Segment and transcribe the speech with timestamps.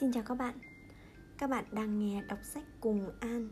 [0.00, 0.54] Xin chào các bạn.
[1.38, 3.48] Các bạn đang nghe đọc sách cùng An.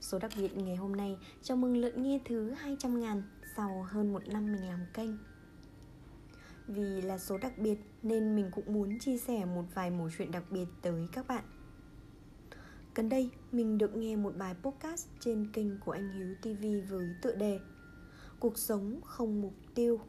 [0.00, 3.22] Số đặc biệt ngày hôm nay, chào mừng lượt nghe thứ 200 ngàn
[3.56, 5.10] sau hơn một năm mình làm kênh.
[6.66, 10.30] Vì là số đặc biệt, nên mình cũng muốn chia sẻ một vài mẩu chuyện
[10.30, 11.44] đặc biệt tới các bạn.
[12.94, 17.08] Gần đây, mình được nghe một bài podcast trên kênh của anh Hiếu TV với
[17.22, 17.60] tựa đề
[18.40, 20.00] Cuộc sống không mục tiêu.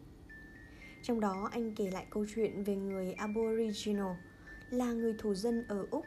[1.01, 4.15] Trong đó, anh kể lại câu chuyện về người Aboriginal
[4.73, 6.05] là người thổ dân ở Úc.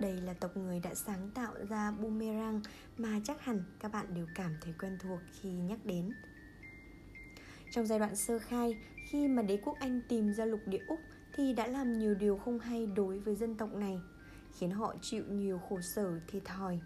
[0.00, 2.60] Đây là tộc người đã sáng tạo ra boomerang
[2.96, 6.12] mà chắc hẳn các bạn đều cảm thấy quen thuộc khi nhắc đến.
[7.72, 8.76] Trong giai đoạn sơ khai,
[9.10, 10.98] khi mà đế quốc Anh tìm ra lục địa Úc
[11.34, 14.00] thì đã làm nhiều điều không hay đối với dân tộc này,
[14.58, 16.80] khiến họ chịu nhiều khổ sở thiệt thòi.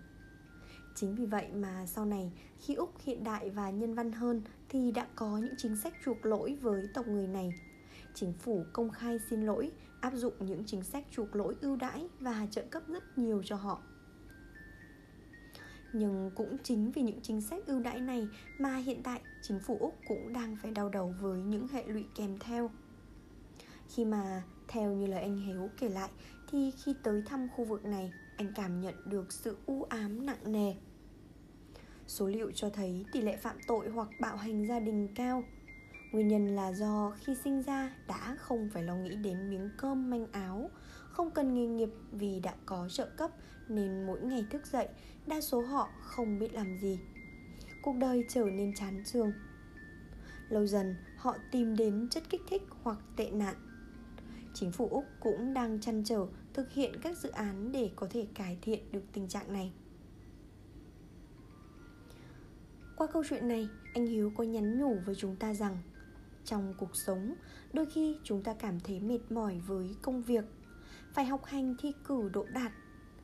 [0.94, 4.92] Chính vì vậy mà sau này khi Úc hiện đại và nhân văn hơn thì
[4.92, 7.50] đã có những chính sách chuộc lỗi với tộc người này
[8.16, 12.08] chính phủ công khai xin lỗi, áp dụng những chính sách chuộc lỗi ưu đãi
[12.20, 13.82] và trợ cấp rất nhiều cho họ.
[15.92, 18.28] Nhưng cũng chính vì những chính sách ưu đãi này
[18.58, 22.04] mà hiện tại chính phủ Úc cũng đang phải đau đầu với những hệ lụy
[22.14, 22.70] kèm theo.
[23.88, 26.10] Khi mà theo như lời anh Hiếu kể lại
[26.50, 30.52] thì khi tới thăm khu vực này, anh cảm nhận được sự u ám nặng
[30.52, 30.74] nề.
[32.06, 35.44] Số liệu cho thấy tỷ lệ phạm tội hoặc bạo hành gia đình cao
[36.16, 40.10] Nguyên nhân là do khi sinh ra đã không phải lo nghĩ đến miếng cơm
[40.10, 40.70] manh áo
[41.10, 43.30] Không cần nghề nghiệp vì đã có trợ cấp
[43.68, 44.88] Nên mỗi ngày thức dậy
[45.26, 47.00] đa số họ không biết làm gì.
[47.82, 49.32] Cuộc đời trở nên chán trường
[50.48, 53.54] Lâu dần họ tìm đến chất kích thích hoặc tệ nạn.
[54.54, 58.26] Chính phủ Úc cũng đang chăn trở thực hiện các dự án để có thể
[58.34, 59.72] cải thiện được tình trạng này.
[62.96, 65.78] Qua câu chuyện này, anh Hiếu có nhắn nhủ với chúng ta rằng
[66.46, 67.34] trong cuộc sống,
[67.72, 70.44] đôi khi chúng ta cảm thấy mệt mỏi với công việc.
[71.12, 72.72] Phải học hành thi cử độ đạt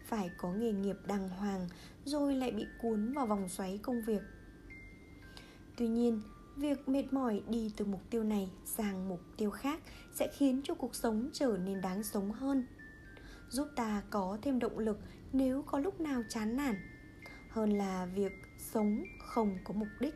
[0.06, 1.69] phải có nghề nghiệp đàng hoàng,
[2.04, 4.22] rồi lại bị cuốn vào vòng xoáy công việc.
[5.76, 6.20] Tuy nhiên,
[6.56, 9.80] việc mệt mỏi đi từ mục tiêu này sang mục tiêu khác
[10.14, 12.66] sẽ khiến cho cuộc sống trở nên đáng sống hơn,
[13.48, 14.98] giúp ta có thêm động lực
[15.32, 16.74] nếu có lúc nào chán nản.
[17.48, 20.14] Hơn là việc sống không có mục đích.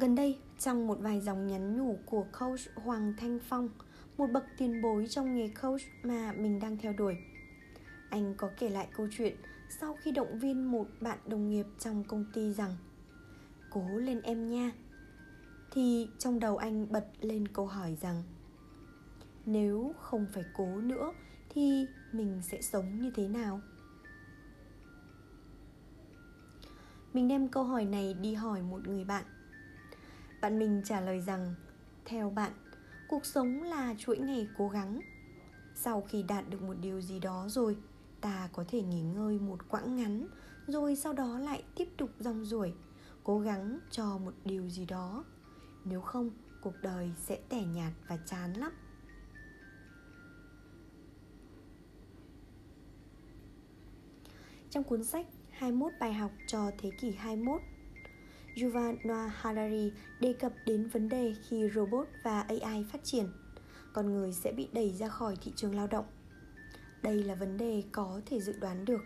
[0.00, 3.68] Gần đây, trong một vài dòng nhắn nhủ của coach Hoàng Thanh Phong,
[4.18, 7.16] một bậc tiền bối trong nghề coach mà mình đang theo đuổi.
[8.10, 9.36] Anh có kể lại câu chuyện
[9.80, 12.76] sau khi động viên một bạn đồng nghiệp trong công ty rằng
[13.70, 14.72] Cố lên em nha
[15.70, 18.22] Thì trong đầu anh bật lên câu hỏi rằng
[19.46, 21.12] Nếu không phải cố nữa
[21.48, 23.60] thì mình sẽ sống như thế nào?
[27.12, 29.24] Mình đem câu hỏi này đi hỏi một người bạn
[30.44, 31.54] bạn mình trả lời rằng
[32.04, 32.52] Theo bạn,
[33.08, 35.00] cuộc sống là chuỗi ngày cố gắng.
[35.74, 37.76] Sau khi đạt được một điều gì đó rồi
[38.20, 40.26] Ta có thể nghỉ ngơi một quãng ngắn
[40.66, 42.74] Rồi sau đó lại tiếp tục rong ruổi
[43.22, 45.24] Cố gắng cho một điều gì đó.
[45.84, 46.30] Nếu không,
[46.60, 48.72] cuộc đời sẽ tẻ nhạt và chán lắm.
[54.70, 57.60] Trong cuốn sách 21 bài học cho thế kỷ 21
[58.62, 63.26] Yuval Noah Harari đề cập đến vấn đề khi robot và AI phát triển,
[63.92, 66.04] con người sẽ bị đẩy ra khỏi thị trường lao động.
[67.02, 69.00] Đây là vấn đề có thể dự đoán được.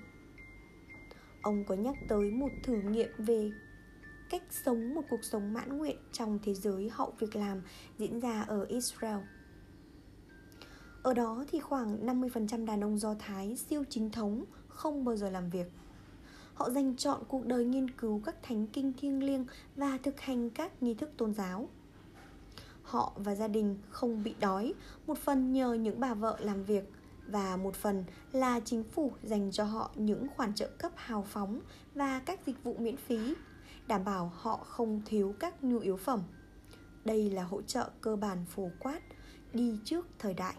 [1.42, 3.50] Ông có nhắc tới một thử nghiệm về
[4.31, 7.62] cách sống một cuộc sống mãn nguyện trong thế giới hậu việc làm
[7.98, 9.19] diễn ra ở Israel.
[11.03, 15.31] Ở đó thì khoảng 50% đàn ông Do Thái siêu chính thống không bao giờ
[15.31, 15.66] làm việc
[16.58, 19.46] Họ dành chọn cuộc đời nghiên cứu các thánh kinh thiêng liêng
[19.76, 21.69] và thực hành các nghi thức tôn giáo.
[22.82, 24.74] Họ và gia đình không bị đói,
[25.06, 26.92] một phần nhờ những bà vợ làm việc
[27.26, 31.60] và một phần là chính phủ dành cho họ những khoản trợ cấp hào phóng
[31.94, 33.34] và các dịch vụ miễn phí,
[33.87, 36.22] đảm bảo họ không thiếu các nhu yếu phẩm.
[37.04, 39.00] Đây là hỗ trợ cơ bản phổ quát,
[39.52, 40.54] đi trước thời đại.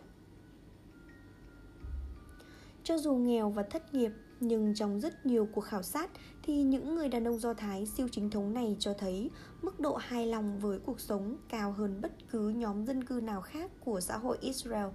[2.83, 6.11] Cho dù nghèo và thất nghiệp nhưng trong rất nhiều cuộc khảo sát
[6.43, 9.29] thì những người đàn ông Do Thái siêu chính thống này cho thấy
[9.61, 13.41] mức độ hài lòng với cuộc sống cao hơn bất cứ nhóm dân cư nào
[13.41, 14.87] khác của xã hội Israel.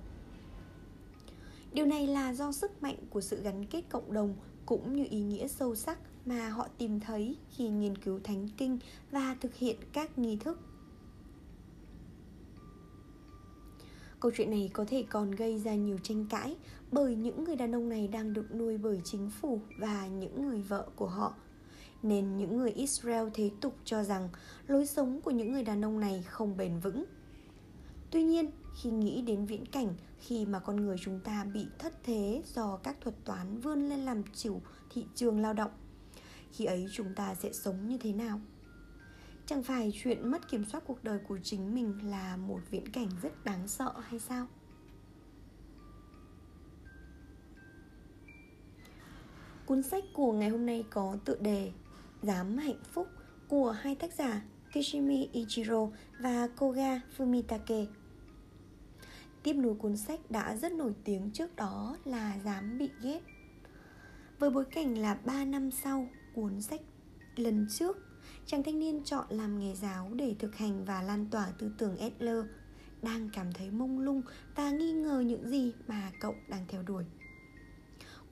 [1.72, 4.34] Điều này là do sức mạnh của sự gắn kết cộng đồng
[4.66, 8.78] cũng như ý nghĩa sâu sắc mà họ tìm thấy khi nghiên cứu thánh kinh
[9.10, 10.58] và thực hiện các nghi thức
[14.24, 16.56] Câu chuyện này có thể còn gây ra nhiều tranh cãi
[16.94, 20.62] bởi những người đàn ông này đang được nuôi bởi chính phủ và những người
[20.62, 21.34] vợ của họ.
[22.02, 24.28] Nên những người Israel thế tục cho rằng
[24.66, 27.04] lối sống của những người đàn ông này không bền vững.
[28.10, 28.50] Tuy nhiên,
[28.82, 32.76] khi nghĩ đến viễn cảnh khi mà con người chúng ta bị thất thế do
[32.76, 34.60] các thuật toán vươn lên làm chủ
[34.90, 35.70] thị trường lao động
[36.52, 38.40] khi ấy chúng ta sẽ sống như thế nào
[39.46, 43.08] chẳng phải chuyện mất kiểm soát cuộc đời của chính mình là một viễn cảnh
[43.22, 44.46] rất đáng sợ hay sao
[49.66, 51.72] cuốn sách của ngày hôm nay có tựa đề
[52.22, 53.08] dám hạnh phúc
[53.48, 55.88] của hai tác giả Kishimi Ichiro
[56.20, 57.86] và Koga Fumitake.
[59.42, 63.20] Tiếp nối cuốn sách đã rất nổi tiếng trước đó là Dám bị ghét.
[64.38, 66.80] Với bối cảnh là 3 năm sau cuốn sách
[67.36, 67.96] lần trước,
[68.46, 71.96] chàng thanh niên chọn làm nghề giáo để thực hành và lan tỏa tư tưởng
[71.96, 72.44] Adler
[73.02, 74.22] đang cảm thấy mông lung
[74.56, 77.04] và nghi ngờ những gì mà cậu đang theo đuổi.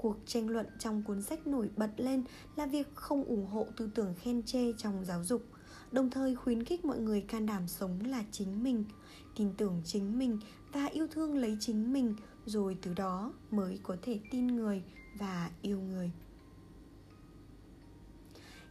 [0.02, 2.25] Cuộc tranh luận trong cuốn sách nổi bật lên
[2.56, 5.46] là việc không ủng hộ tư tưởng khen chê trong giáo dục,
[5.93, 8.84] đồng thời khuyến khích mọi người can đảm sống là chính mình,
[9.37, 10.38] tin tưởng chính mình
[10.72, 12.14] và yêu thương lấy chính mình,
[12.46, 14.82] rồi từ đó mới có thể tin người
[15.19, 16.12] và yêu người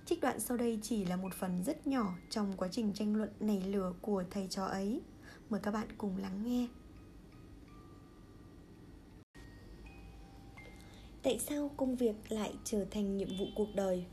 [0.06, 3.30] Trích đoạn sau đây chỉ là một phần rất nhỏ trong quá trình tranh luận
[3.39, 5.01] nảy lửa của thầy trò ấy.
[5.50, 6.68] Mời các bạn cùng lắng nghe.
[11.23, 14.06] Tại sao công việc lại trở thành nhiệm vụ cuộc đời?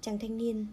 [0.00, 0.66] Chàng thanh niên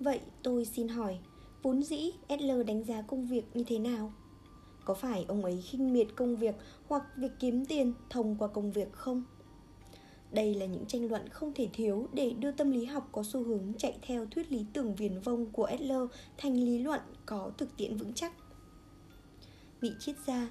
[0.00, 1.18] Vậy tôi xin hỏi,
[1.62, 4.12] vốn dĩ SL đánh giá công việc như thế nào?
[4.84, 6.54] Có phải ông ấy khinh miệt công việc
[6.88, 9.24] hoặc việc kiếm tiền thông qua công việc không?
[10.32, 13.44] Đây là những tranh luận không thể thiếu để đưa tâm lý học có xu
[13.44, 16.02] hướng chạy theo thuyết lý tưởng viền vông của Adler
[16.38, 18.32] thành lý luận có thực tiễn vững chắc.
[19.80, 20.50] Vị triết gia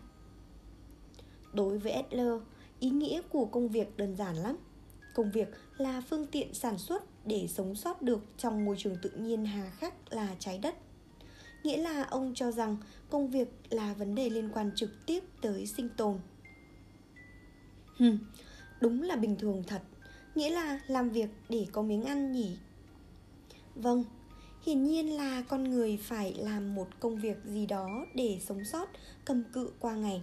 [1.54, 2.34] Đối với Adler,
[2.82, 4.58] ý nghĩa của công việc đơn giản lắm.
[5.14, 5.48] Công việc
[5.78, 9.70] là phương tiện sản xuất để sống sót được trong môi trường tự nhiên hà
[9.70, 10.76] khắc là trái đất.
[11.64, 12.78] Nghĩa là ông cho rằng
[13.10, 16.20] công việc là vấn đề liên quan trực tiếp tới sinh tồn.
[17.98, 18.20] Hừm,
[18.82, 19.82] đúng là bình thường thật.
[20.36, 22.58] Nghĩa là làm việc để có miếng ăn nhỉ?
[23.76, 24.04] Vâng
[24.66, 28.90] hiển nhiên là con người phải làm một công việc gì đó để sống sót
[29.26, 30.22] cầm cự qua ngày.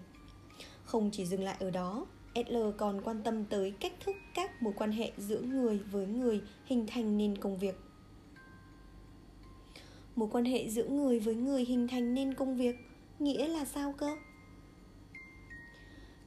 [0.85, 2.07] Không chỉ dừng lại ở đó
[2.39, 6.43] Adler còn quan tâm tới cách thức các mối quan hệ giữa người với người
[6.65, 7.81] hình thành nên công việc.
[10.17, 12.77] Mối quan hệ giữa người với người hình thành nên công việc
[13.19, 14.17] nghĩa là sao cơ?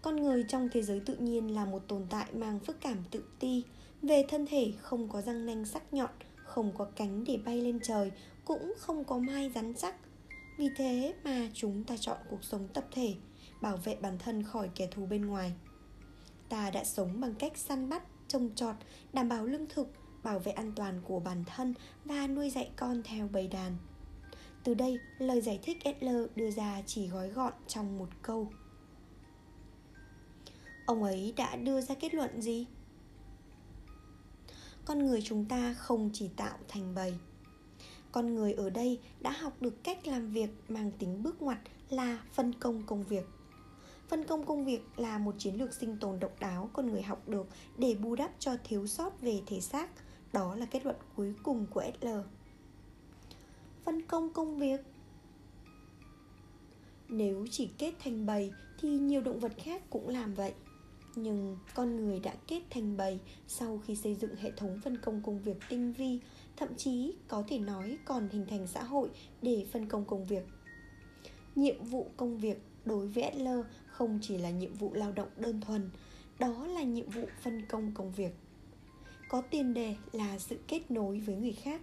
[0.01, 3.23] Con người trong thế giới tự nhiên là một tồn tại mang phức cảm tự
[3.39, 3.63] ti,
[4.01, 7.79] về thân thể không có răng nanh sắc nhọn, không có cánh để bay lên
[7.83, 8.11] trời,
[8.45, 9.95] cũng không có mai rắn chắc.
[10.57, 13.13] Vì thế mà chúng ta chọn cuộc sống tập thể,
[13.61, 15.53] bảo vệ bản thân khỏi kẻ thù bên ngoài
[16.51, 18.75] ta đã sống bằng cách săn bắt, trồng trọt,
[19.13, 19.87] đảm bảo lương thực,
[20.23, 21.73] bảo vệ an toàn của bản thân
[22.05, 23.77] và nuôi dạy con theo bầy đàn.
[24.63, 28.51] Từ đây, lời giải thích Adler đưa ra chỉ gói gọn trong một câu.
[30.85, 32.67] Ông ấy đã đưa ra kết luận gì?
[34.85, 37.13] Con người chúng ta không chỉ tạo thành bầy.
[38.11, 41.59] Con người ở đây đã học được cách làm việc mang tính bước ngoặt
[41.89, 43.25] là phân công công việc
[44.11, 47.29] Phân công công việc là một chiến lược sinh tồn độc đáo con người học
[47.29, 47.47] được
[47.77, 49.89] để bù đắp cho thiếu sót về thể xác.
[50.33, 52.07] Đó là kết luận cuối cùng của SL.
[53.85, 54.81] Phân công công việc
[57.09, 60.53] Nếu chỉ kết thành bầy thì nhiều động vật khác cũng làm vậy.
[61.15, 65.21] Nhưng con người đã kết thành bầy sau khi xây dựng hệ thống phân công
[65.23, 66.19] công việc tinh vi,
[66.57, 69.09] thậm chí có thể nói còn hình thành xã hội
[69.41, 70.43] để phân công công việc.
[71.55, 73.59] Nhiệm vụ công việc đối với Adler
[74.01, 75.89] không chỉ là nhiệm vụ lao động đơn thuần,
[76.39, 78.31] đó là nhiệm vụ phân công công việc.
[79.29, 81.81] Có tiền đề là sự kết nối với người khác.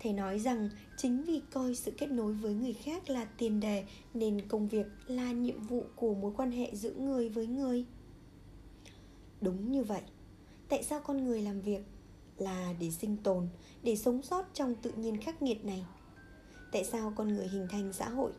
[0.00, 3.84] Thầy nói rằng, chính vì coi sự kết nối với người khác là tiền đề,
[4.14, 7.86] nên công việc là nhiệm vụ của mối quan hệ giữa người với người.
[9.40, 10.02] Đúng như vậy,
[10.68, 11.82] tại sao con người làm việc?
[12.38, 13.48] Là để sinh tồn,
[13.82, 15.84] để sống sót trong tự nhiên khắc nghiệt này.
[16.72, 18.32] Tại sao con người hình thành xã hội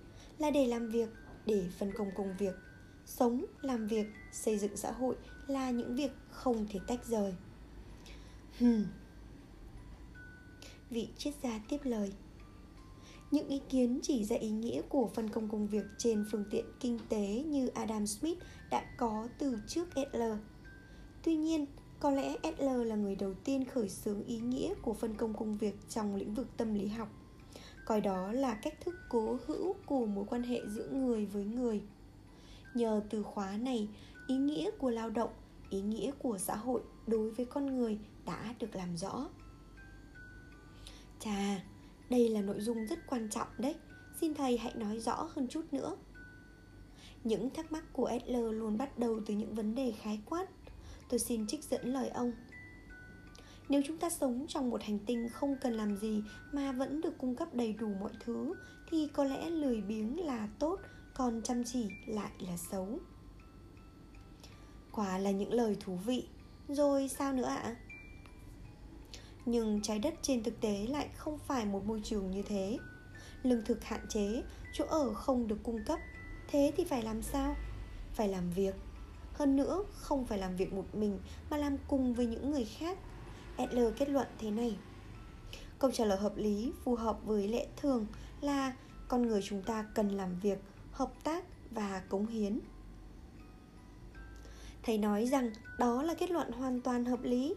[0.44, 1.10] là để làm việc
[1.46, 2.56] để phân công công việc
[3.06, 5.16] sống làm việc xây dựng xã hội
[5.48, 7.34] là những việc không thể tách rời
[8.60, 8.86] hmm.
[10.90, 12.14] vị triết gia tiếp lời
[13.32, 16.66] những ý kiến chỉ ra ý nghĩa của phân công công việc trên phương tiện
[16.80, 18.38] kinh tế như Adam Smith
[18.72, 20.38] đã có từ trước Adler.
[21.24, 21.66] Tuy nhiên,
[22.00, 25.58] có lẽ Adler là người đầu tiên khởi xướng ý nghĩa của phân công công
[25.58, 27.10] việc trong lĩnh vực tâm lý học
[27.86, 31.82] coi đó là cách thức cố hữu của mối quan hệ giữa người với người.
[32.74, 33.90] Nhờ từ khóa này,
[34.28, 35.30] ý nghĩa của lao động,
[35.70, 39.30] ý nghĩa của xã hội đối với con người đã được làm rõ.
[41.20, 41.63] Chà,
[42.10, 43.75] đây là nội dung rất quan trọng đấy.
[44.22, 45.96] Xin thầy hãy nói rõ hơn chút nữa.
[47.24, 50.46] Những thắc mắc của Adler luôn bắt đầu từ những vấn đề khái quát.
[51.10, 52.32] Tôi xin trích dẫn lời ông
[53.70, 57.17] nếu chúng ta sống trong một hành tinh không cần làm gì mà vẫn được
[57.17, 58.53] cung cấp đầy đủ mọi thứ,
[58.89, 60.79] thì có lẽ lười biếng là tốt,
[61.13, 63.00] còn chăm chỉ lại là xấu.
[64.91, 66.27] Quả là những lời thú vị.
[66.67, 67.62] Rồi sao nữa ạ?
[67.63, 67.75] À?
[69.46, 72.77] nhưng trái đất trên thực tế lại không phải một môi trường như thế.
[73.43, 74.43] Lương thực hạn chế,
[74.74, 76.00] chỗ ở không được cung cấp,
[76.48, 77.55] thế thì phải làm sao?
[78.13, 78.75] Phải làm việc.
[79.34, 82.98] Hơn nữa, không phải làm việc một mình, mà làm cùng với những người khác.
[83.58, 84.78] Adler kết luận thế này.
[85.80, 88.06] Câu trả lời hợp lý, phù hợp với lẽ thường
[88.42, 88.74] là
[89.08, 90.60] con người chúng ta cần làm việc,
[90.92, 92.60] hợp tác và cống hiến.
[94.84, 97.56] Thầy nói rằng đó là kết luận hoàn toàn hợp lý.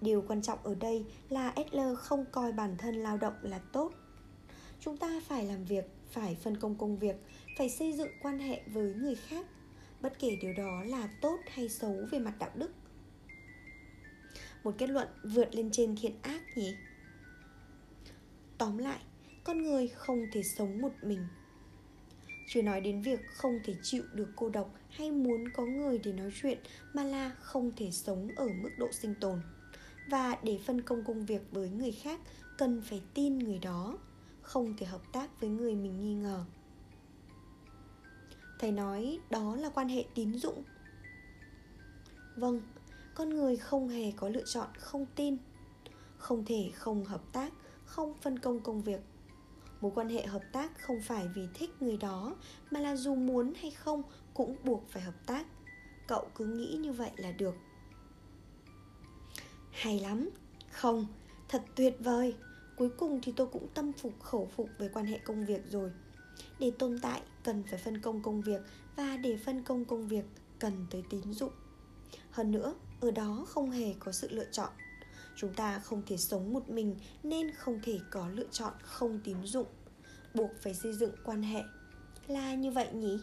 [0.00, 3.92] Điều quan trọng ở đây là Adler không coi bản thân lao động là tốt.
[4.80, 7.16] Chúng ta phải làm việc, phải phân công công việc,
[7.58, 9.46] phải xây dựng quan hệ với người khác.
[10.00, 12.70] Bất kể điều đó là tốt hay xấu về mặt đạo đức
[14.64, 16.74] một kết luận vượt lên trên thiện ác nhỉ?
[18.58, 19.00] Tóm lại,
[19.44, 21.26] con người không thể sống một mình.
[22.48, 26.12] Chưa nói đến việc không thể chịu được cô độc hay muốn có người để
[26.12, 26.58] nói chuyện
[26.92, 29.40] mà là không thể sống ở mức độ sinh tồn.
[30.08, 32.20] Và để phân công công việc với người khác,
[32.58, 33.98] cần phải tin người đó,
[34.40, 36.44] không thể hợp tác với người mình nghi ngờ.
[38.58, 40.62] Thầy nói đó là quan hệ tín dụng.
[42.36, 42.60] Vâng
[43.14, 45.36] con người không hề có lựa chọn không tin,
[46.18, 47.52] không thể không hợp tác,
[47.84, 49.00] không phân công công việc.
[49.80, 52.36] Mối quan hệ hợp tác không phải vì thích người đó,
[52.70, 54.02] mà là dù muốn hay không
[54.34, 55.46] cũng buộc phải hợp tác.
[56.08, 57.54] Cậu cứ nghĩ như vậy là được.
[59.70, 60.30] Hay lắm.
[60.70, 61.06] Không,
[61.48, 62.34] thật tuyệt vời.
[62.76, 65.90] Cuối cùng thì tôi cũng tâm phục khẩu phục về quan hệ công việc rồi.
[66.58, 68.60] Để tồn tại cần phải phân công công việc,
[68.96, 70.24] và để phân công công việc
[70.58, 71.52] cần tới tín dụng
[72.30, 74.70] hơn nữa, ở đó không hề có sự lựa chọn.
[75.36, 79.36] Chúng ta không thể sống một mình nên không thể có lựa chọn không tín
[79.44, 79.66] dụng.
[80.34, 81.62] Buộc phải xây dựng quan hệ.
[82.26, 83.18] Là như vậy nhỉ?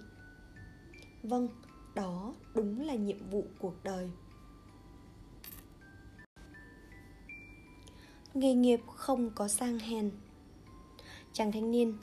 [1.23, 1.47] Vâng
[1.95, 4.11] đó đúng là nhiệm vụ cuộc đời.
[8.33, 10.11] Nghề nghiệp không có sang hèn.
[11.33, 11.97] Chàng thanh niên,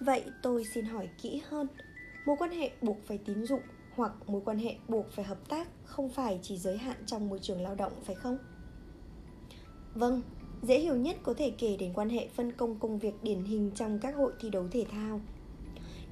[0.00, 1.66] vậy tôi xin hỏi kỹ hơn,
[2.26, 3.62] mối quan hệ buộc phải tín dụng
[3.98, 7.38] hoặc mối quan hệ buộc phải hợp tác không phải chỉ giới hạn trong môi
[7.42, 8.38] trường lao động, phải không?
[9.94, 10.22] Vâng
[10.62, 13.70] dễ hiểu nhất có thể kể đến quan hệ phân công công việc điển hình
[13.74, 15.20] trong các hội thi đấu thể thao.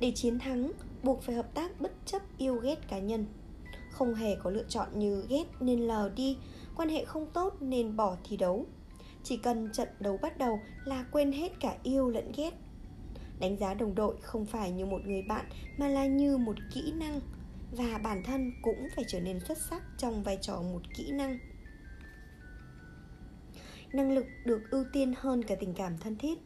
[0.01, 3.27] Để chiến thắng, buộc phải hợp tác bất chấp yêu ghét cá nhân.
[3.91, 6.39] Không hề có lựa chọn như ghét nên lờ đi,
[6.77, 8.67] quan hệ không tốt nên bỏ thi đấu.
[9.23, 12.55] Chỉ cần trận đấu bắt đầu là quên hết cả yêu lẫn ghét.
[13.41, 15.47] Đánh giá đồng đội không phải như một người bạn
[15.79, 17.21] mà là như một kỹ năng
[17.73, 21.39] và bản thân cũng phải trở nên xuất sắc trong vai trò một kỹ năng.
[23.93, 26.39] Năng lực được ưu tiên hơn cả tình cảm thân thiết.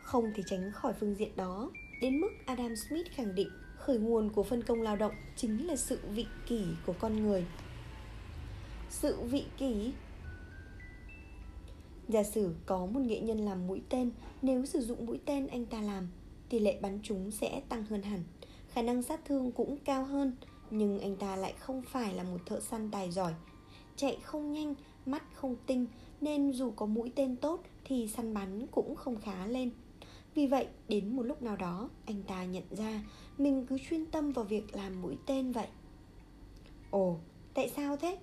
[0.00, 4.32] Không thể tránh khỏi phương diện đó, đến mức adam smith khẳng định khởi nguồn
[4.32, 7.44] của phân công lao động chính là sự vị kỷ của con người.
[8.90, 9.92] Sự vị kỷ?
[12.08, 14.10] Giả sử có một nghệ nhân làm mũi tên,
[14.42, 16.08] Nếu sử dụng mũi tên anh ta làm,
[16.48, 18.22] Tỷ lệ bắn chúng sẽ tăng hơn hẳn.
[18.72, 20.32] Khả năng sát thương cũng cao hơn
[20.70, 23.34] Nhưng anh ta lại không phải là một thợ săn tài giỏi.
[23.96, 24.74] Chạy không nhanh,
[25.06, 25.86] mắt không tinh
[26.20, 29.70] Nên dù có mũi tên tốt Thì săn bắn cũng không khá lên.
[30.34, 33.02] Vì vậy đến một lúc nào đó Anh ta nhận ra
[33.38, 35.66] Mình cứ chuyên tâm vào việc làm mũi tên vậy.
[36.90, 37.16] Ồ,
[37.54, 38.18] tại sao thế?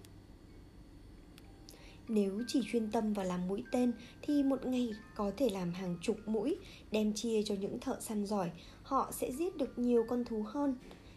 [2.08, 5.98] Nếu chỉ chuyên tâm vào làm mũi tên thì một ngày có thể làm hàng
[6.02, 6.58] chục mũi,
[6.92, 8.52] đem chia cho những thợ săn giỏi,
[8.84, 10.76] họ sẽ giết được nhiều con thú hơn.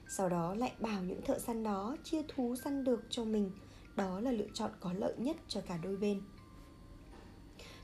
[0.09, 3.51] Sau đó lại bảo những thợ săn đó chia thú săn được cho mình.
[3.97, 6.23] Đó là lựa chọn có lợi nhất cho cả đôi bên.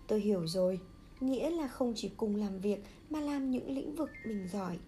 [0.07, 0.81] Tôi hiểu rồi,
[1.21, 4.79] nghĩa là không chỉ cùng làm việc mà làm những lĩnh vực mình giỏi.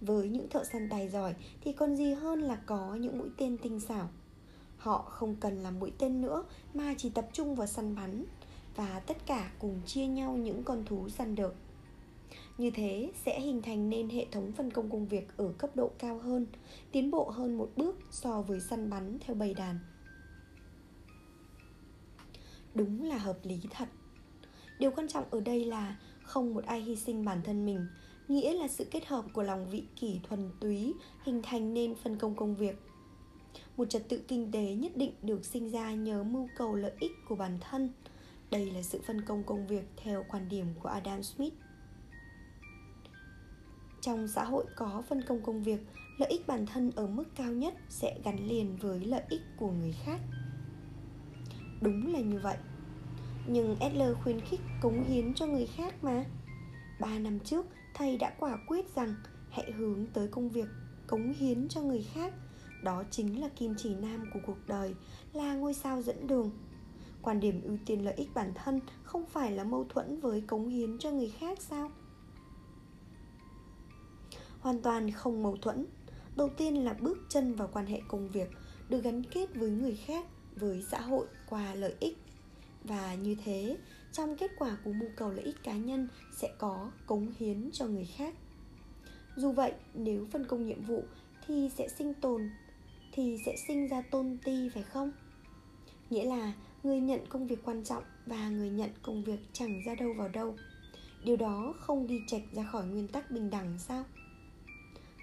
[0.00, 3.58] Với những thợ săn tài giỏi thì còn gì hơn là có những mũi tên
[3.58, 4.10] tinh xảo
[4.86, 8.24] Họ không cần làm mũi tên nữa mà chỉ tập trung vào săn bắn
[8.76, 11.54] và tất cả cùng chia nhau những con thú săn được.
[12.58, 15.90] Như thế sẽ hình thành nên hệ thống phân công công việc ở cấp độ
[15.98, 16.46] cao hơn,
[16.92, 19.78] tiến bộ hơn một bước so với săn bắn theo bầy đàn.
[22.74, 23.88] Đúng là hợp lý thật.
[24.78, 27.86] Điều quan trọng ở đây là không một ai hy sinh bản thân mình,
[28.28, 32.18] nghĩa là sự kết hợp của lòng vị kỷ thuần túy hình thành nên phân
[32.18, 32.85] công công việc
[33.76, 37.12] một trật tự kinh tế nhất định được sinh ra nhờ mưu cầu lợi ích
[37.28, 37.92] của bản thân
[38.50, 41.54] đây là sự phân công công việc theo quan điểm của Adam Smith.
[44.00, 45.80] Trong xã hội có phân công công việc,
[46.18, 49.70] lợi ích bản thân ở mức cao nhất sẽ gắn liền với lợi ích của
[49.70, 50.20] người khác.
[51.80, 52.56] Đúng là như vậy.
[53.46, 56.24] Nhưng Adler khuyến khích cống hiến cho người khác mà.
[57.00, 59.14] Ba năm trước, thầy đã quả quyết rằng
[59.50, 60.68] hãy hướng tới công việc
[61.06, 62.32] cống hiến cho người khác.
[62.86, 64.94] Đó chính là kim chỉ nam của cuộc đời,
[65.32, 66.50] là ngôi sao dẫn đường.
[67.22, 70.68] Quan điểm ưu tiên lợi ích bản thân không phải là mâu thuẫn với cống
[70.68, 71.90] hiến cho người khác sao?
[74.60, 75.86] Hoàn toàn không mâu thuẫn.
[76.36, 78.48] Đầu tiên là bước chân vào quan hệ công việc
[78.88, 80.26] được gắn kết với người khác
[80.56, 82.18] với xã hội qua lợi ích.
[82.84, 83.76] Và như thế
[84.12, 87.86] trong kết quả của mưu cầu lợi ích cá nhân sẽ có cống hiến cho
[87.86, 88.34] người khác.
[89.36, 91.04] Dù vậy nếu phân công nhiệm vụ
[91.46, 92.50] thì sẽ sinh tồn
[93.16, 95.12] thì sẽ sinh ra tôn ti, phải không?
[96.10, 99.94] Nghĩa là người nhận công việc quan trọng và người nhận công việc chẳng ra
[99.94, 100.54] đâu vào đâu.
[101.24, 104.04] Điều đó không đi chệch ra khỏi nguyên tắc bình đẳng sao?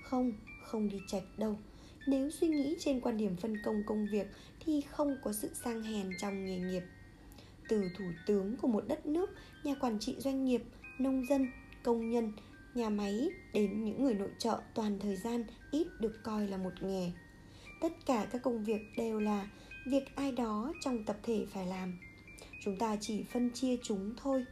[0.04, 0.32] Không
[0.64, 1.58] không đi chệch đâu.
[2.08, 4.28] Nếu suy nghĩ trên quan điểm phân công công việc
[4.60, 6.84] thì không có sự sang hèn trong nghề nghiệp.
[7.70, 9.30] Từ thủ tướng của một đất nước,
[9.64, 10.64] nhà quản trị doanh nghiệp,
[11.00, 11.48] nông dân,
[11.84, 12.32] công nhân,
[12.74, 16.74] nhà máy đến những người nội trợ toàn thời gian ít được coi là một
[16.82, 17.12] nghề
[17.84, 19.48] tất cả các công việc đều là
[19.86, 22.00] việc ai đó trong tập thể phải làm.
[22.64, 24.46] Chúng ta chỉ phân chia chúng thôi.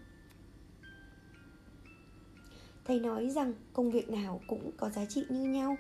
[2.86, 5.78] Thầy nói rằng công việc nào cũng có giá trị như nhau.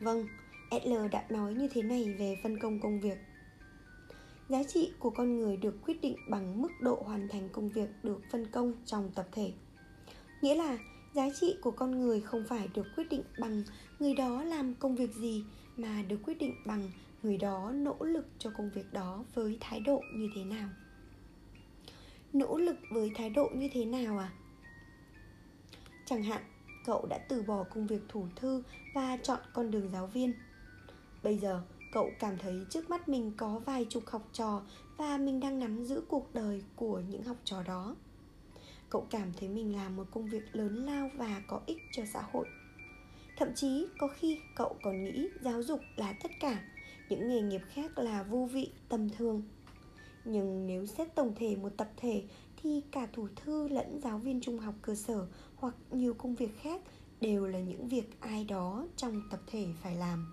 [0.00, 0.26] Vâng
[0.84, 3.18] l đã nói như thế này về phân công công việc.
[4.48, 7.88] Giá trị của con người được quyết định bằng mức độ hoàn thành công việc
[8.02, 9.52] được phân công trong tập thể.
[10.42, 10.78] Nghĩa là
[11.14, 13.62] giá trị của con người không phải được quyết định bằng
[13.98, 15.44] người đó làm công việc gì
[15.76, 16.90] mà được quyết định bằng
[17.22, 20.68] người đó nỗ lực cho công việc đó với thái độ như thế nào?
[22.32, 24.32] Nỗ lực với thái độ như thế nào à?
[26.06, 26.42] Chẳng hạn,
[26.84, 28.62] cậu đã từ bỏ công việc thủ thư
[28.94, 30.32] và chọn con đường giáo viên.
[31.22, 34.62] Bây giờ, cậu cảm thấy trước mắt mình có vài chục học trò
[34.96, 37.96] và mình đang nắm giữ cuộc đời của những học trò đó.
[38.90, 42.22] Cậu cảm thấy mình làm một công việc lớn lao và có ích cho xã
[42.32, 42.46] hội
[43.36, 46.64] thậm chí có khi cậu còn nghĩ giáo dục là tất cả,
[47.08, 49.42] những nghề nghiệp khác là vô vị, tầm thường.
[50.24, 52.24] Nhưng nếu xét tổng thể một tập thể
[52.62, 56.60] thì cả thủ thư lẫn giáo viên trung học cơ sở hoặc nhiều công việc
[56.60, 56.80] khác
[57.20, 60.26] đều là những việc ai đó trong tập thể phải làm.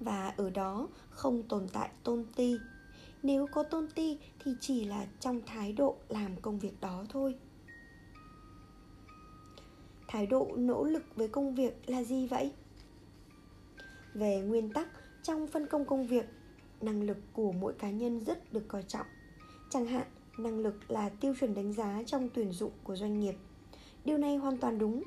[0.00, 2.56] Và ở đó không tồn tại tôn ti.
[3.22, 7.34] Nếu có tôn ti thì chỉ là trong thái độ làm công việc đó thôi
[10.10, 12.52] thái độ nỗ lực với công việc là gì vậy?
[14.14, 14.88] Về nguyên tắc,
[15.22, 16.26] trong phân công công việc,
[16.80, 19.06] năng lực của mỗi cá nhân rất được coi trọng.
[19.70, 20.06] Chẳng hạn,
[20.38, 23.34] năng lực là tiêu chuẩn đánh giá trong tuyển dụng của doanh nghiệp.
[24.04, 25.02] Điều này hoàn toàn đúng.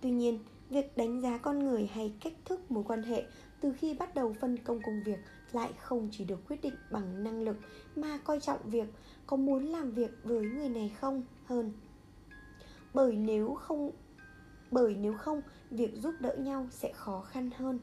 [0.00, 0.38] Tuy nhiên,
[0.70, 3.24] việc đánh giá con người hay cách thức mối quan hệ
[3.60, 5.18] từ khi bắt đầu phân công công việc
[5.52, 7.56] lại không chỉ được quyết định bằng năng lực
[7.96, 8.88] mà coi trọng việc
[9.26, 11.72] có muốn làm việc với người này không, hơn.
[12.94, 13.90] Bởi nếu không
[14.70, 17.78] bởi nếu không, việc giúp đỡ nhau sẽ khó khăn hơn.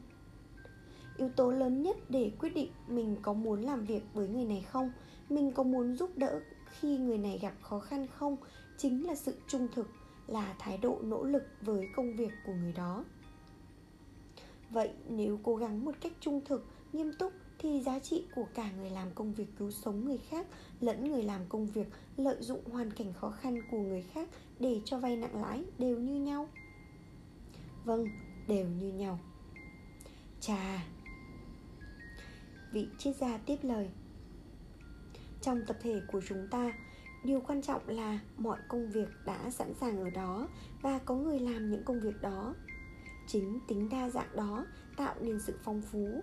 [1.18, 4.66] Yếu tố lớn nhất để quyết định mình có muốn làm việc với người này
[4.70, 4.92] không,
[5.30, 6.40] mình có muốn giúp đỡ
[6.80, 8.38] khi người này gặp khó khăn không,
[8.78, 9.88] chính là sự trung thực,
[10.28, 13.06] là thái độ nỗ lực với công việc của người đó.
[14.70, 18.72] Vậy nếu cố gắng một cách trung thực, nghiêm túc thì giá trị của cả
[18.72, 20.48] người làm công việc cứu sống người khác
[20.82, 24.82] lẫn người làm công việc lợi dụng hoàn cảnh khó khăn của người khác để
[24.86, 26.48] cho vay nặng lãi đều như nhau
[27.86, 28.08] vâng
[28.48, 29.20] đều như nhau.
[30.40, 30.84] Chà!
[32.72, 33.90] Vị triết gia tiếp lời.
[35.42, 36.74] Trong tập thể của chúng ta,
[37.24, 40.48] điều quan trọng là mọi công việc đã sẵn sàng ở đó
[40.82, 42.56] và có người làm những công việc đó.
[43.28, 44.66] Chính tính đa dạng đó
[44.98, 46.22] tạo nên sự phong phú.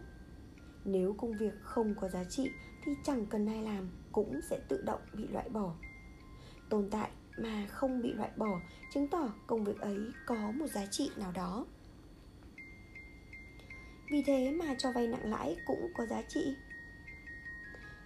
[0.85, 2.51] Nếu công việc không có giá trị
[2.85, 5.75] thì chẳng cần ai làm, cũng sẽ tự động bị loại bỏ.
[6.69, 7.11] Tồn tại
[7.43, 8.61] mà không bị loại bỏ,
[8.95, 11.67] chứng tỏ công việc ấy có một giá trị nào đó.
[14.11, 16.55] Vì thế mà cho vay nặng lãi cũng có giá trị.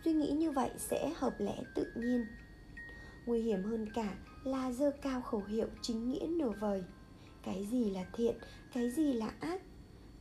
[0.05, 2.27] Suy nghĩ như vậy sẽ hợp lẽ tự nhiên.
[3.27, 6.85] Nguy hiểm hơn cả là dơ cao khẩu hiệu chính nghĩa nửa vời.
[7.43, 8.37] Cái gì là thiện,
[8.73, 9.61] cái gì là ác?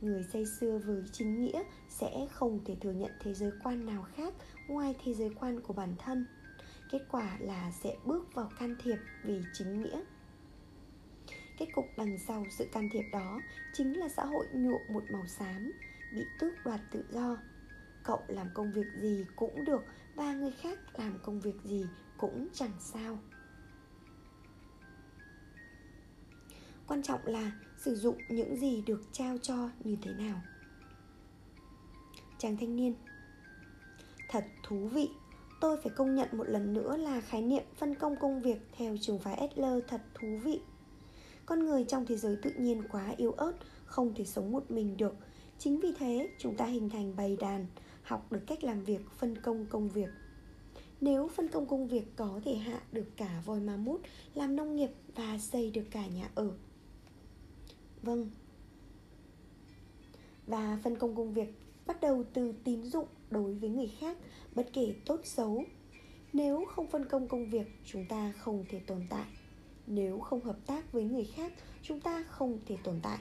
[0.00, 4.06] Người say xưa với chính nghĩa sẽ không thể thừa nhận thế giới quan nào
[4.16, 4.34] khác
[4.68, 6.26] ngoài thế giới quan của bản thân
[6.94, 10.00] kết quả là sẽ bước vào can thiệp vì chính nghĩa.
[11.58, 13.40] Kết cục đằng sau sự can thiệp đó
[13.72, 15.72] chính là xã hội nhuộm một màu xám,
[16.14, 17.36] bị tước đoạt tự do.
[18.04, 22.48] Cậu làm công việc gì cũng được và người khác làm công việc gì cũng
[22.52, 23.18] chẳng sao.
[26.86, 30.42] Quan trọng là sử dụng những gì được trao cho như thế nào.
[32.38, 32.94] Chàng thanh niên,
[34.28, 35.10] thật thú vị
[35.64, 38.96] tôi phải công nhận một lần nữa là khái niệm phân công công việc theo
[39.00, 40.60] trường phái Adler thật thú vị.
[41.46, 43.52] Con người trong thế giới tự nhiên quá yếu ớt,
[43.84, 45.14] không thể sống một mình được.
[45.58, 47.66] Chính vì thế, chúng ta hình thành bầy đàn,
[48.02, 50.08] học được cách làm việc phân công công việc.
[51.00, 54.00] Nếu phân công công việc có thể hạ được cả voi ma mút,
[54.34, 56.50] làm nông nghiệp và xây được cả nhà ở.
[58.02, 58.30] Vâng.
[60.46, 61.54] Và phân công công việc
[61.86, 64.16] bắt đầu từ tín dụng đối với người khác,
[64.54, 65.64] bất kể tốt xấu.
[66.32, 69.24] Nếu không phân công công việc, chúng ta không thể tồn tại.
[69.86, 73.18] Nếu không hợp tác với người khác, chúng ta không thể tồn tại.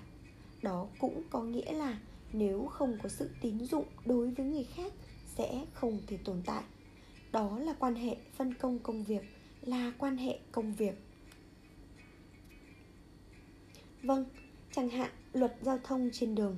[0.61, 1.99] Đó cũng có nghĩa là
[2.33, 4.93] nếu không có sự tín dụng đối với người khác,
[5.35, 6.63] sẽ không thể tồn tại.
[7.31, 9.23] Đó là quan hệ phân công công việc,
[9.61, 10.95] là quan hệ công việc.
[14.03, 14.25] Vâng
[14.71, 16.57] chẳng hạn luật giao thông trên đường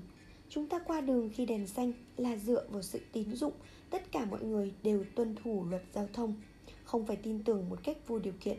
[0.55, 3.53] chúng ta qua đường khi đèn xanh là dựa vào sự tín dụng
[3.89, 6.35] tất cả mọi người đều tuân thủ luật giao thông,
[6.83, 8.57] không phải tin tưởng một cách vô điều kiện.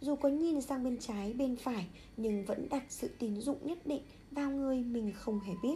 [0.00, 3.86] Dù có nhìn sang bên trái, bên phải, nhưng vẫn đặt sự tín dụng nhất
[3.86, 5.74] định vào người mình không hề biết.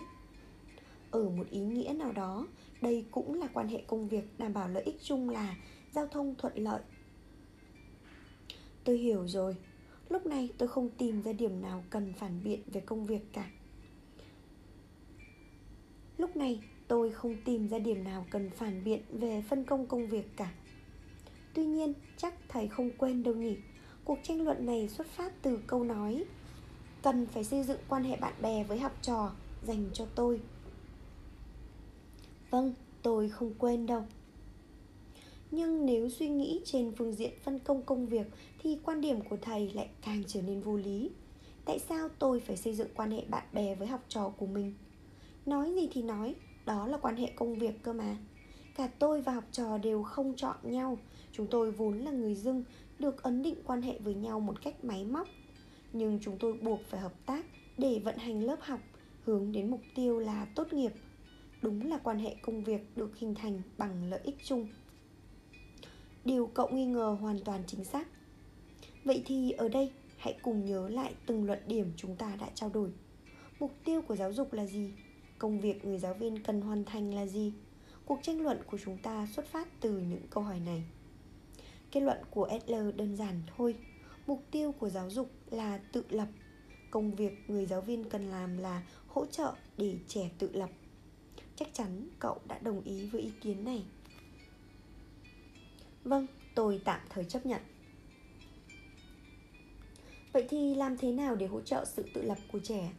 [1.10, 2.46] Ở một ý nghĩa nào đó,
[2.82, 5.56] đây cũng là quan hệ công việc đảm bảo lợi ích chung là
[5.92, 6.80] giao thông thuận lợi.
[8.84, 9.56] Tôi hiểu rồi.
[10.08, 13.50] Lúc này tôi không tìm ra điểm nào cần phản biện về công việc cả
[16.18, 20.08] lúc này, tôi không tìm ra điểm nào cần phản biện về phân công công
[20.08, 20.52] việc cả.
[21.54, 23.56] Tuy nhiên, chắc thầy không quên đâu nhỉ?
[24.04, 26.24] Cuộc tranh luận này xuất phát từ câu nói,
[27.02, 29.32] cần phải xây dựng quan hệ bạn bè với học trò
[29.66, 30.40] dành cho tôi.
[32.50, 34.04] Vâng tôi không quên đâu.
[35.50, 38.26] Nhưng nếu suy nghĩ trên phương diện phân công công việc
[38.62, 41.10] thì quan điểm của thầy lại càng trở nên vô lý.
[41.64, 44.74] Tại sao tôi phải xây dựng quan hệ bạn bè với học trò của mình?
[45.46, 46.34] Nói gì thì nói,
[46.66, 48.16] đó là quan hệ công việc cơ mà.
[48.76, 50.98] Cả tôi và học trò đều không chọn nhau.
[51.32, 52.64] Chúng tôi vốn là người dưng,
[52.98, 55.28] được ấn định quan hệ với nhau một cách máy móc.
[55.92, 57.46] Nhưng chúng tôi buộc phải hợp tác
[57.78, 58.80] để vận hành lớp học,
[59.24, 60.92] hướng đến mục tiêu là tốt nghiệp.
[61.62, 64.68] Đúng là quan hệ công việc được hình thành bằng lợi ích chung.
[66.24, 68.08] Điều cậu nghi ngờ hoàn toàn chính xác.
[69.04, 72.70] Vậy thì ở đây, hãy cùng nhớ lại từng luận điểm chúng ta đã trao
[72.70, 72.90] đổi.
[73.60, 74.92] Mục tiêu của giáo dục là gì?
[75.38, 77.52] Công việc người giáo viên cần hoàn thành là gì?
[78.06, 80.84] Cuộc tranh luận của chúng ta xuất phát từ những câu hỏi này.
[81.90, 83.74] Kết luận của adler đơn giản thôi.
[84.26, 86.28] Mục tiêu của giáo dục là tự lập.
[86.90, 90.70] Công việc người giáo viên cần làm là hỗ trợ để trẻ tự lập.
[91.56, 93.84] Chắc chắn cậu đã đồng ý với ý kiến này.
[96.04, 97.60] Vâng tôi tạm thời chấp nhận.
[100.32, 102.92] Vậy thì làm thế nào để hỗ trợ sự tự lập của trẻ?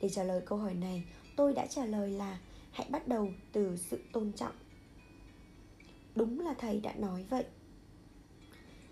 [0.00, 1.04] Để trả lời câu hỏi này
[1.36, 2.38] tôi đã trả lời là,
[2.72, 4.52] hãy bắt đầu từ sự tôn trọng.
[6.14, 7.44] Đúng là thầy đã nói vậy.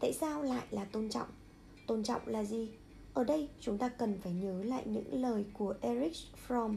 [0.00, 1.28] Tại sao lại là tôn trọng?
[1.86, 2.70] Tôn trọng là gì?
[3.14, 6.16] Ở đây chúng ta cần phải nhớ lại những lời của Erich
[6.48, 6.76] Fromm.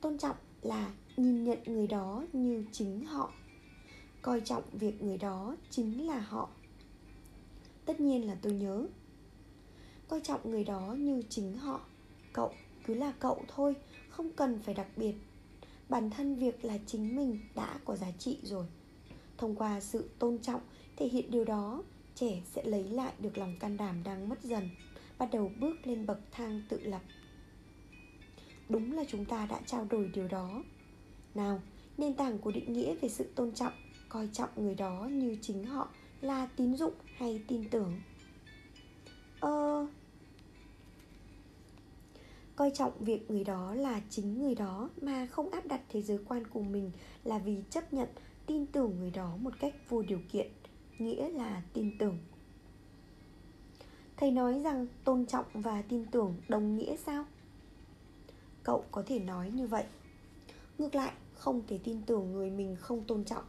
[0.00, 3.32] Tôn trọng là nhìn nhận người đó như chính họ.
[4.22, 6.48] Coi trọng việc người đó chính là họ.
[7.84, 8.86] Tất nhiên là tôi nhớ.
[10.08, 11.80] Coi trọng người đó như chính họ,
[12.32, 12.52] cậu
[12.86, 13.74] cứ là cậu thôi,
[14.08, 15.14] không cần phải đặc biệt.
[15.88, 18.66] Bản thân việc là chính mình đã có giá trị rồi.
[19.38, 20.60] Thông qua sự tôn trọng
[20.96, 21.82] thể hiện điều đó,
[22.14, 24.68] trẻ sẽ lấy lại được lòng can đảm đang mất dần,
[25.18, 27.02] bắt đầu bước lên bậc thang tự lập.
[28.68, 30.62] Đúng là chúng ta đã trao đổi điều đó.
[31.34, 31.60] Nào,
[31.98, 33.72] nền tảng của định nghĩa về sự tôn trọng,
[34.08, 35.88] coi trọng người đó như chính họ
[36.20, 38.00] là tín dụng hay tin tưởng?
[39.40, 39.86] Ờ
[42.56, 46.18] coi trọng việc người đó là chính người đó mà không áp đặt thế giới
[46.28, 46.90] quan của mình
[47.24, 48.08] là vì chấp nhận
[48.46, 50.46] tin tưởng người đó một cách vô điều kiện,
[50.98, 52.18] nghĩa là tin tưởng.
[54.16, 57.24] Thầy nói rằng tôn trọng và tin tưởng đồng nghĩa sao?
[58.62, 59.84] Cậu có thể nói như vậy.
[60.78, 63.44] Ngược lại, không thể tin tưởng người mình không tôn trọng.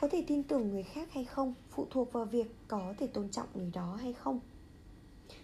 [0.00, 3.28] Có thể tin tưởng người khác hay không phụ thuộc vào việc có thể tôn
[3.28, 4.40] trọng người đó hay không?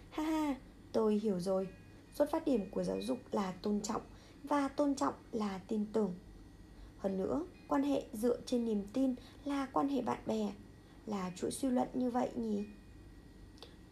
[0.09, 0.55] Ha ha,
[0.91, 1.67] tôi hiểu rồi
[2.17, 4.01] xuất phát điểm của giáo dục là tôn trọng
[4.43, 6.15] và tôn trọng là tin tưởng.
[6.97, 10.53] Hơn nữa, quan hệ dựa trên niềm tin là quan hệ bạn bè.
[11.05, 12.63] Là chuỗi suy luận như vậy nhỉ?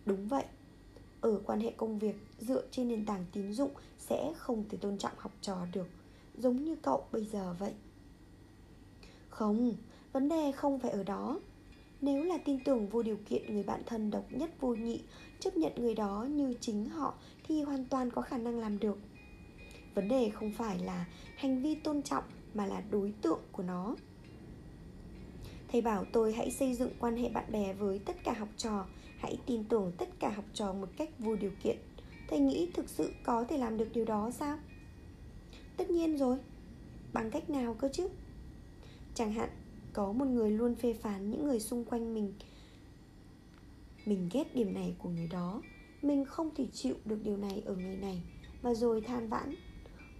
[0.05, 0.43] Đúng vậy.
[1.21, 4.97] Ở quan hệ công việc, dựa trên nền tảng tín dụng sẽ không thể tôn
[4.97, 5.87] trọng học trò được,
[6.37, 7.73] giống như cậu bây giờ vậy.
[9.29, 9.73] Không,
[10.11, 11.39] vấn đề không phải ở đó.
[12.01, 15.01] Nếu là tin tưởng vô điều kiện người bạn thân độc nhất vô nhị,
[15.39, 17.13] chấp nhận người đó như chính họ
[17.47, 18.97] thì hoàn toàn có khả năng làm được.
[19.95, 21.05] Vấn đề không phải là
[21.37, 23.95] hành vi tôn trọng mà là đối tượng của nó.
[25.71, 28.85] Thầy bảo tôi hãy xây dựng quan hệ bạn bè với tất cả học trò,
[29.17, 31.77] hãy tin tưởng tất cả học trò một cách vô điều kiện.
[32.27, 34.57] Thầy nghĩ thực sự có thể làm được điều đó sao?
[35.77, 36.37] Tất nhiên rồi.
[37.13, 38.07] Bằng cách nào cơ chứ?
[39.15, 39.49] Chẳng hạn,
[39.93, 42.33] có một người luôn phê phán những người xung quanh mình.
[44.05, 45.61] Mình ghét điểm này của người đó
[46.05, 48.21] mình không thể chịu được điều này ở người này.
[48.61, 49.55] Và rồi than vãn,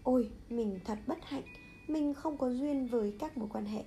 [0.03, 1.43] ôi, mình thật bất hạnh,
[1.87, 3.83] mình không có duyên với các mối quan hệ.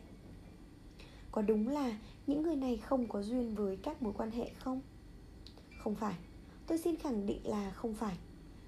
[1.32, 4.80] Có đúng là những người này không có duyên với các mối quan hệ không?
[5.78, 6.14] Không phải.
[6.66, 8.18] Tôi xin khẳng định là không phải.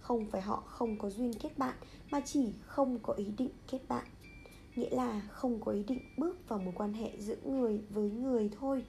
[0.00, 1.76] Không phải họ không có duyên kết bạn,
[2.10, 4.06] mà chỉ không có ý định kết bạn.
[4.76, 8.50] Nghĩa là không có ý định bước vào mối quan hệ giữa người với người
[8.60, 8.84] thôi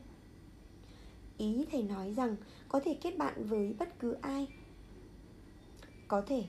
[1.41, 2.36] ý thầy nói rằng
[2.69, 4.47] có thể kết bạn với bất cứ ai.
[6.08, 6.43] Có thể.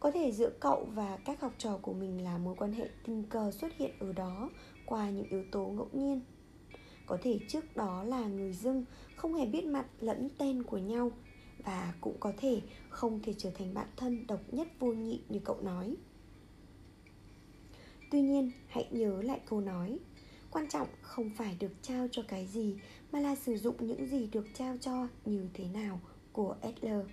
[0.00, 3.24] Có thể giữa cậu và các học trò của mình là mối quan hệ tình
[3.24, 4.50] cờ xuất hiện ở đó
[4.86, 6.20] qua những yếu tố ngẫu nhiên.
[7.06, 8.84] Có thể trước đó là người dưng,
[9.16, 11.10] không hề biết mặt lẫn tên của nhau
[11.64, 15.40] và cũng có thể không thể trở thành bạn thân độc nhất vô nhị như
[15.44, 15.96] cậu nói.
[18.10, 19.98] Tuy nhiên, hãy nhớ lại câu nói
[20.50, 22.76] quan trọng không phải được trao cho cái gì,
[23.12, 26.00] mà là sử dụng những gì được trao cho như thế nào,
[26.32, 27.06] của Adler.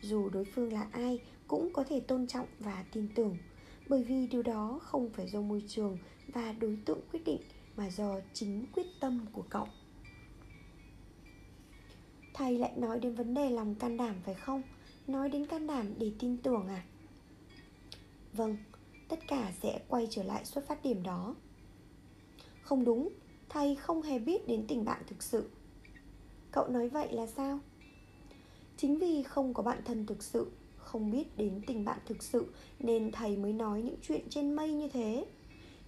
[0.00, 3.36] Dù đối phương là ai, cũng có thể tôn trọng và tin tưởng,
[3.88, 5.98] bởi vì điều đó không phải do môi trường
[6.28, 7.40] và đối tượng quyết định,
[7.76, 9.66] mà do chính quyết tâm của cậu.
[12.34, 14.62] Thầy lại nói đến vấn đề lòng can đảm phải không?
[15.06, 16.84] Nói đến can đảm để tin tưởng à?
[18.32, 18.56] Vâng
[19.10, 21.34] tất cả sẽ quay trở lại xuất phát điểm đó
[22.70, 23.08] không đúng,
[23.48, 25.50] thầy không hề biết đến tình bạn thực sự.
[26.52, 27.58] Cậu nói vậy là sao?
[28.76, 32.46] Chính vì không có bạn thân thực sự, không biết đến tình bạn thực sự
[32.78, 35.26] nên thầy mới nói những chuyện trên mây như thế.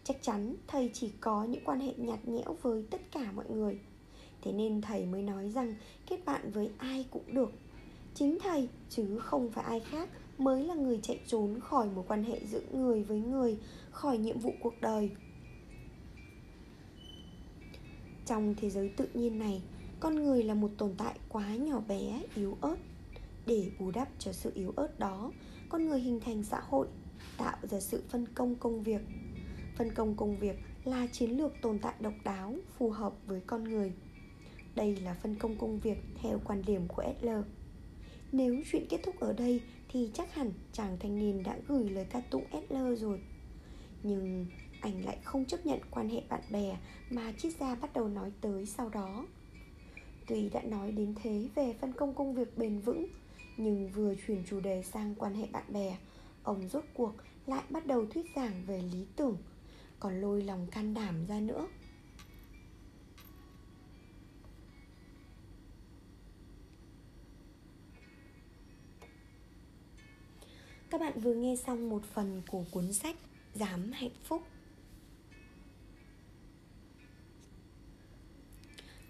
[0.04, 3.78] Chắc chắn thầy chỉ có những quan hệ nhạt nhẽo với tất cả mọi người.
[4.42, 5.74] Thế nên thầy mới nói rằng
[6.06, 7.52] kết bạn với ai cũng được.
[8.14, 12.24] Chính thầy, chứ không phải ai khác, mới là người chạy trốn khỏi một quan
[12.24, 13.58] hệ giữa người với người,
[13.90, 15.10] khỏi nhiệm vụ cuộc đời
[18.26, 19.62] trong thế giới tự nhiên này,
[20.00, 22.76] con người là một tồn tại quá nhỏ bé, yếu ớt.
[23.46, 25.32] Để bù đắp cho sự yếu ớt đó,
[25.68, 26.86] con người hình thành xã hội,
[27.38, 29.00] tạo ra sự phân công công việc.
[29.76, 33.64] Phân công công việc là chiến lược tồn tại độc đáo, phù hợp với con
[33.64, 33.92] người.
[34.74, 37.28] Đây là phân công công việc theo quan điểm của SL.
[38.32, 42.06] nếu chuyện kết thúc ở đây thì chắc hẳn chàng thanh niên đã gửi lời
[42.10, 43.20] ca tụng SL rồi.
[44.02, 44.46] Nhưng
[44.82, 46.78] anh lại không chấp nhận quan hệ bạn bè
[47.10, 49.26] mà triết gia bắt đầu nói tới sau đó.
[50.26, 53.06] Tuy đã nói đến thế về phân công công việc bền vững,
[53.56, 55.96] nhưng vừa chuyển chủ đề sang quan hệ bạn bè,
[56.42, 57.12] ông rốt cuộc
[57.46, 59.36] lại bắt đầu thuyết giảng về lý tưởng,
[60.00, 61.68] còn lôi lòng can đảm ra nữa.
[70.90, 73.16] Các bạn vừa nghe xong một phần của cuốn sách
[73.54, 74.42] Dám hạnh phúc.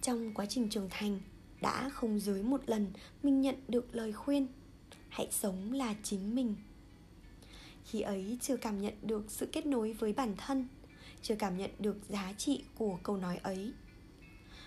[0.02, 1.20] Trong quá trình trưởng thành,
[1.60, 2.86] Đã không dưới một lần
[3.22, 4.46] mình nhận được lời khuyên,
[5.08, 6.54] Hãy sống là chính mình.
[7.84, 10.68] Khi ấy chưa cảm nhận được sự kết nối với bản thân,
[11.22, 13.72] Chưa cảm nhận được giá trị của câu nói ấy.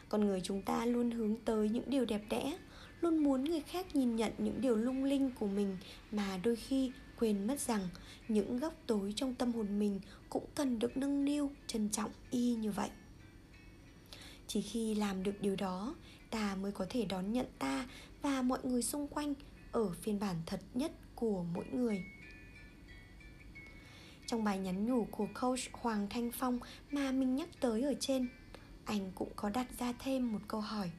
[0.09, 2.57] Con người chúng ta luôn hướng tới những điều đẹp đẽ,
[3.01, 5.77] Luôn muốn người khác nhìn nhận những điều lung linh của mình
[6.11, 7.89] Mà đôi khi quên mất rằng
[8.27, 12.55] những góc tối trong tâm hồn mình cũng cần được nâng niu, trân trọng y
[12.55, 12.89] như vậy
[14.47, 15.95] chỉ khi làm được điều đó,
[16.29, 17.87] ta mới có thể đón nhận ta
[18.21, 19.33] và mọi người xung quanh
[19.71, 22.03] ở phiên bản thật nhất của mỗi người.
[24.27, 26.59] Trong bài nhắn nhủ của coach Hoàng Thanh Phong
[26.91, 28.27] mà mình nhắc tới ở trên,
[28.85, 30.91] Anh cũng có đặt ra thêm một câu hỏi.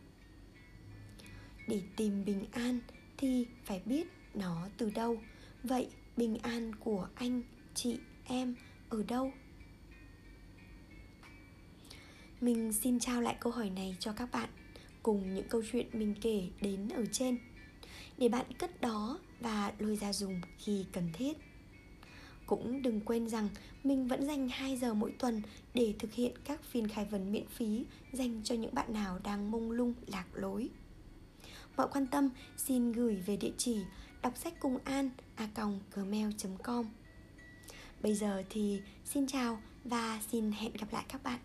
[1.68, 2.80] Để tìm bình an
[3.16, 5.16] thì phải biết nó từ đâu.
[5.62, 7.42] Vậy bình an của anh,
[7.74, 8.54] chị, em
[8.88, 9.32] ở đâu?
[12.46, 14.48] Mình xin trao lại câu hỏi này cho các bạn
[15.02, 17.38] cùng những câu chuyện mình kể đến ở trên.
[18.18, 21.32] Để bạn cất đó và lôi ra dùng khi cần thiết.
[22.46, 23.48] Cũng đừng quên rằng
[23.84, 25.42] mình vẫn dành 2 giờ mỗi tuần
[25.74, 29.50] để thực hiện các phiên khai vấn miễn phí dành cho những bạn nào đang
[29.50, 30.68] mông lung, lạc lối.
[31.76, 33.80] Mọi quan tâm xin gửi về địa chỉ
[34.22, 35.48] đọc sách cùng an a
[35.94, 36.86] gmail.com
[38.02, 41.40] Bây giờ thì xin chào và xin hẹn gặp lại các bạn.